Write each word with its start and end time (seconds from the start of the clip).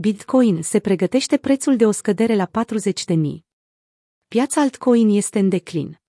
Bitcoin 0.00 0.62
se 0.62 0.78
pregătește 0.78 1.36
prețul 1.36 1.76
de 1.76 1.86
o 1.86 1.90
scădere 1.90 2.34
la 2.34 2.46
40 2.46 3.04
de 3.04 3.14
mii. 3.14 3.46
Piața 4.28 4.60
altcoin 4.60 5.08
este 5.08 5.38
în 5.38 5.48
declin. 5.48 6.00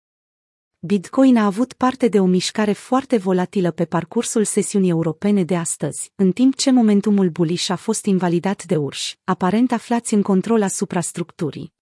Bitcoin 0.79 1.38
a 1.38 1.46
avut 1.46 1.73
parte 1.73 2.07
de 2.07 2.20
o 2.20 2.25
mișcare 2.25 2.71
foarte 2.71 3.17
volatilă 3.17 3.71
pe 3.71 3.86
parcursul 3.86 4.44
sesiunii 4.44 4.89
europene 4.89 5.44
de 5.44 5.55
astăzi, 5.55 6.12
în 6.15 6.31
timp 6.31 6.55
ce 6.55 6.71
momentumul 6.71 7.29
bullish 7.29 7.70
a 7.70 7.75
fost 7.75 8.05
invalidat 8.05 8.63
de 8.63 8.75
urși, 8.75 9.20
aparent 9.23 9.71
aflați 9.71 10.14
în 10.14 10.21
control 10.21 10.62
asupra 10.62 11.02
structurii. 11.02 11.74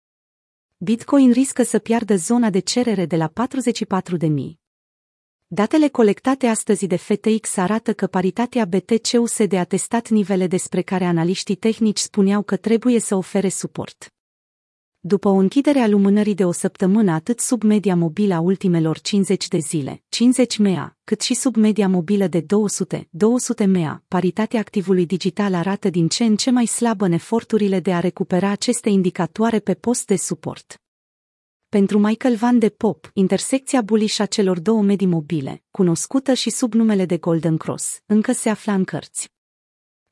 Bitcoin 0.76 1.32
riscă 1.32 1.62
să 1.62 1.78
piardă 1.78 2.16
zona 2.16 2.50
de 2.50 2.58
cerere 2.58 3.06
de 3.06 3.16
la 3.16 3.32
44.000. 3.32 4.65
Datele 5.48 5.88
colectate 5.88 6.46
astăzi 6.46 6.86
de 6.86 6.96
FTX 6.96 7.56
arată 7.56 7.92
că 7.92 8.06
paritatea 8.06 8.64
BTC-USD 8.64 9.52
a 9.52 9.64
testat 9.64 10.08
nivele 10.08 10.46
despre 10.46 10.82
care 10.82 11.04
analiștii 11.04 11.54
tehnici 11.54 11.98
spuneau 11.98 12.42
că 12.42 12.56
trebuie 12.56 13.00
să 13.00 13.14
ofere 13.14 13.48
suport. 13.48 14.14
După 15.00 15.28
o 15.28 15.32
închidere 15.32 15.78
a 15.78 15.86
lumânării 15.88 16.34
de 16.34 16.44
o 16.44 16.52
săptămână 16.52 17.12
atât 17.12 17.40
sub 17.40 17.62
media 17.62 17.96
mobilă 17.96 18.34
a 18.34 18.40
ultimelor 18.40 19.00
50 19.00 19.48
de 19.48 19.58
zile, 19.58 20.02
50 20.08 20.58
MEA, 20.58 20.96
cât 21.04 21.20
și 21.20 21.34
sub 21.34 21.56
media 21.56 21.88
mobilă 21.88 22.26
de 22.26 22.40
200, 22.40 23.08
200 23.10 23.64
MEA, 23.64 24.04
paritatea 24.08 24.60
activului 24.60 25.06
digital 25.06 25.54
arată 25.54 25.90
din 25.90 26.08
ce 26.08 26.24
în 26.24 26.36
ce 26.36 26.50
mai 26.50 26.66
slabă 26.66 27.04
în 27.04 27.12
eforturile 27.12 27.80
de 27.80 27.92
a 27.92 28.00
recupera 28.00 28.48
aceste 28.48 28.88
indicatoare 28.88 29.58
pe 29.58 29.74
post 29.74 30.06
de 30.06 30.16
suport. 30.16 30.80
Pentru 31.76 31.98
Michael 31.98 32.36
Van 32.36 32.58
de 32.58 32.68
Pop, 32.68 33.10
intersecția 33.14 33.82
bullish 33.82 34.20
a 34.20 34.26
celor 34.26 34.60
două 34.60 34.82
medii 34.82 35.06
mobile, 35.06 35.62
cunoscută 35.70 36.34
și 36.34 36.50
sub 36.50 36.74
numele 36.74 37.04
de 37.04 37.16
Golden 37.16 37.56
Cross, 37.56 38.00
încă 38.06 38.32
se 38.32 38.48
afla 38.48 38.74
în 38.74 38.84
cărți. 38.84 39.28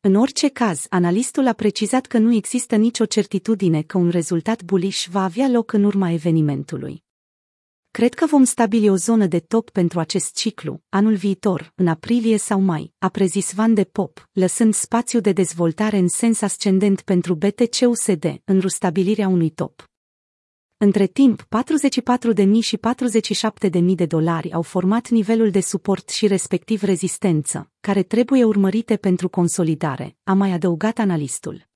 În 0.00 0.14
orice 0.14 0.48
caz, 0.48 0.86
analistul 0.88 1.46
a 1.46 1.52
precizat 1.52 2.06
că 2.06 2.18
nu 2.18 2.34
există 2.34 2.76
nicio 2.76 3.04
certitudine 3.04 3.82
că 3.82 3.98
un 3.98 4.08
rezultat 4.08 4.62
bullish 4.62 5.06
va 5.06 5.24
avea 5.24 5.48
loc 5.48 5.72
în 5.72 5.84
urma 5.84 6.10
evenimentului. 6.10 7.04
Cred 7.90 8.14
că 8.14 8.26
vom 8.26 8.44
stabili 8.44 8.88
o 8.88 8.96
zonă 8.96 9.26
de 9.26 9.38
top 9.38 9.70
pentru 9.70 10.00
acest 10.00 10.36
ciclu, 10.36 10.82
anul 10.88 11.14
viitor, 11.14 11.72
în 11.74 11.86
aprilie 11.86 12.36
sau 12.36 12.60
mai, 12.60 12.92
a 12.98 13.08
prezis 13.08 13.52
Van 13.52 13.74
de 13.74 13.84
Pop, 13.84 14.28
lăsând 14.32 14.74
spațiu 14.74 15.20
de 15.20 15.32
dezvoltare 15.32 15.96
în 15.96 16.08
sens 16.08 16.40
ascendent 16.40 17.00
pentru 17.00 17.34
BTC-USD, 17.34 18.40
în 18.44 18.60
rustabilirea 18.60 19.28
unui 19.28 19.50
top. 19.50 19.92
Între 20.76 21.06
timp, 21.06 21.42
44.000 21.42 22.58
și 22.60 22.78
47.000 23.70 23.94
de 23.94 24.06
dolari 24.06 24.52
au 24.52 24.62
format 24.62 25.08
nivelul 25.08 25.50
de 25.50 25.60
suport 25.60 26.08
și 26.08 26.26
respectiv 26.26 26.82
rezistență, 26.82 27.70
care 27.80 28.02
trebuie 28.02 28.44
urmărite 28.44 28.96
pentru 28.96 29.28
consolidare, 29.28 30.16
a 30.24 30.32
mai 30.32 30.52
adăugat 30.52 30.98
analistul. 30.98 31.66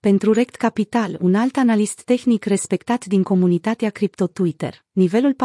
Pentru 0.00 0.32
Rect 0.32 0.54
Capital, 0.54 1.18
un 1.20 1.34
alt 1.34 1.56
analist 1.56 2.02
tehnic 2.02 2.44
respectat 2.44 3.04
din 3.04 3.22
comunitatea 3.22 3.90
cripto 3.90 4.26
Twitter, 4.26 4.84
nivelul 4.92 5.36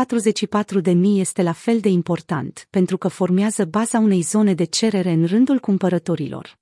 44.000 0.83 0.93
este 1.01 1.41
la 1.41 1.51
fel 1.51 1.79
de 1.79 1.89
important, 1.89 2.67
pentru 2.69 2.97
că 2.97 3.07
formează 3.07 3.65
baza 3.65 3.99
unei 3.99 4.21
zone 4.21 4.53
de 4.53 4.63
cerere 4.63 5.11
în 5.11 5.25
rândul 5.25 5.59
cumpărătorilor. 5.59 6.60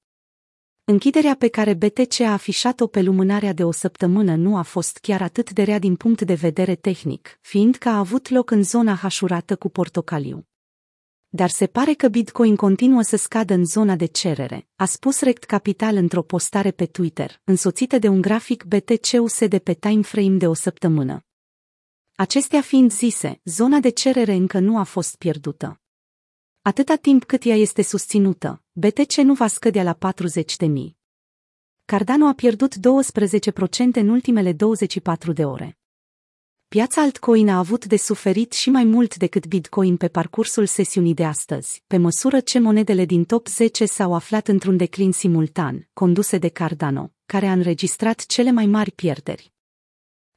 Închiderea 0.89 1.35
pe 1.35 1.47
care 1.47 1.73
BTC 1.73 2.19
a 2.19 2.31
afișat-o 2.31 2.87
pe 2.87 3.01
lumânarea 3.01 3.53
de 3.53 3.63
o 3.63 3.71
săptămână 3.71 4.35
nu 4.35 4.57
a 4.57 4.61
fost 4.61 4.97
chiar 4.97 5.21
atât 5.21 5.51
de 5.51 5.63
rea 5.63 5.79
din 5.79 5.95
punct 5.95 6.21
de 6.21 6.33
vedere 6.33 6.75
tehnic, 6.75 7.37
fiindcă 7.41 7.89
a 7.89 7.97
avut 7.97 8.29
loc 8.29 8.51
în 8.51 8.63
zona 8.63 8.95
hașurată 8.95 9.55
cu 9.55 9.69
portocaliu. 9.69 10.47
Dar 11.27 11.49
se 11.49 11.67
pare 11.67 11.93
că 11.93 12.07
Bitcoin 12.07 12.55
continuă 12.55 13.01
să 13.01 13.15
scadă 13.17 13.53
în 13.53 13.65
zona 13.65 13.95
de 13.95 14.05
cerere, 14.05 14.67
a 14.75 14.85
spus 14.85 15.21
Rect 15.21 15.43
Capital 15.43 15.95
într-o 15.95 16.21
postare 16.21 16.71
pe 16.71 16.85
Twitter, 16.85 17.41
însoțită 17.43 17.97
de 17.97 18.07
un 18.07 18.21
grafic 18.21 18.63
BTC-USD 18.63 19.57
pe 19.57 19.73
timeframe 19.73 20.37
de 20.37 20.47
o 20.47 20.53
săptămână. 20.53 21.25
Acestea 22.15 22.61
fiind 22.61 22.91
zise, 22.91 23.41
zona 23.43 23.79
de 23.79 23.89
cerere 23.89 24.33
încă 24.33 24.59
nu 24.59 24.77
a 24.77 24.83
fost 24.83 25.15
pierdută. 25.15 25.81
Atâta 26.61 26.95
timp 26.95 27.23
cât 27.23 27.43
ea 27.45 27.55
este 27.55 27.81
susținută, 27.81 28.61
BTC 28.71 29.15
nu 29.15 29.33
va 29.33 29.47
scădea 29.47 29.83
la 29.83 29.93
40 29.93 30.55
de 30.55 30.65
mii. 30.65 30.97
Cardano 31.85 32.27
a 32.27 32.33
pierdut 32.33 32.75
12% 32.75 32.79
în 33.93 34.09
ultimele 34.09 34.53
24 34.53 35.31
de 35.31 35.45
ore. 35.45 35.77
Piața 36.67 37.01
altcoin 37.01 37.49
a 37.49 37.57
avut 37.57 37.85
de 37.85 37.97
suferit 37.97 38.51
și 38.51 38.69
mai 38.69 38.83
mult 38.83 39.15
decât 39.15 39.47
Bitcoin 39.47 39.97
pe 39.97 40.07
parcursul 40.07 40.65
sesiunii 40.65 41.13
de 41.13 41.25
astăzi, 41.25 41.83
pe 41.87 41.97
măsură 41.97 42.39
ce 42.39 42.59
monedele 42.59 43.05
din 43.05 43.23
top 43.23 43.47
10 43.47 43.85
s-au 43.85 44.13
aflat 44.13 44.47
într-un 44.47 44.77
declin 44.77 45.11
simultan, 45.11 45.87
conduse 45.93 46.37
de 46.37 46.47
Cardano, 46.47 47.11
care 47.25 47.47
a 47.47 47.51
înregistrat 47.51 48.25
cele 48.25 48.51
mai 48.51 48.65
mari 48.65 48.91
pierderi. 48.91 49.53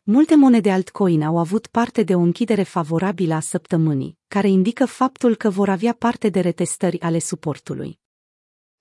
Multe 0.04 0.34
monede 0.34 0.70
altcoin 0.70 1.22
au 1.22 1.38
avut 1.38 1.66
parte 1.66 2.02
de 2.02 2.14
o 2.14 2.18
închidere 2.18 2.62
favorabilă 2.62 3.34
a 3.34 3.40
săptămânii, 3.40 4.18
care 4.28 4.48
indică 4.48 4.84
faptul 4.84 5.36
că 5.36 5.50
vor 5.50 5.68
avea 5.68 5.92
parte 5.92 6.28
de 6.28 6.40
retestări 6.40 7.00
ale 7.00 7.18
suportului. 7.18 7.98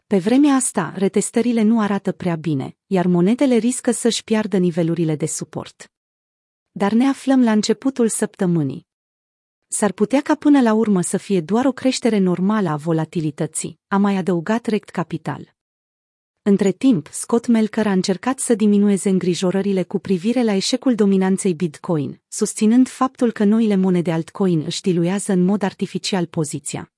Pe 0.07 0.17
vremea 0.17 0.55
asta, 0.55 0.93
retestările 0.95 1.61
nu 1.61 1.79
arată 1.79 2.11
prea 2.11 2.35
bine, 2.35 2.77
iar 2.85 3.07
monedele 3.07 3.55
riscă 3.55 3.91
să-și 3.91 4.23
piardă 4.23 4.57
nivelurile 4.57 5.15
de 5.15 5.25
suport. 5.25 5.91
Dar 6.71 6.91
ne 6.91 7.05
aflăm 7.05 7.43
la 7.43 7.51
începutul 7.51 8.07
săptămânii. 8.07 8.87
S-ar 9.67 9.91
putea 9.91 10.21
ca 10.21 10.35
până 10.35 10.61
la 10.61 10.73
urmă 10.73 11.01
să 11.01 11.17
fie 11.17 11.41
doar 11.41 11.65
o 11.65 11.71
creștere 11.71 12.17
normală 12.17 12.69
a 12.69 12.75
volatilității, 12.75 13.79
a 13.87 13.97
mai 13.97 14.15
adăugat 14.15 14.65
Rect 14.65 14.89
Capital. 14.89 15.55
Între 16.43 16.71
timp, 16.71 17.07
Scott 17.11 17.47
Melker 17.47 17.87
a 17.87 17.91
încercat 17.91 18.39
să 18.39 18.55
diminueze 18.55 19.09
îngrijorările 19.09 19.83
cu 19.83 19.99
privire 19.99 20.43
la 20.43 20.53
eșecul 20.53 20.95
dominanței 20.95 21.53
Bitcoin, 21.53 22.21
susținând 22.27 22.87
faptul 22.87 23.31
că 23.31 23.43
noile 23.43 23.75
monede 23.75 24.11
altcoin 24.11 24.63
își 24.65 24.81
diluează 24.81 25.31
în 25.31 25.43
mod 25.43 25.61
artificial 25.63 26.25
poziția. 26.25 26.91